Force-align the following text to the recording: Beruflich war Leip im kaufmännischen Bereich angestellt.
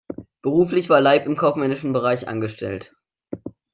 Beruflich 0.41 0.89
war 0.89 0.99
Leip 0.99 1.27
im 1.27 1.35
kaufmännischen 1.37 1.93
Bereich 1.93 2.27
angestellt. 2.27 2.91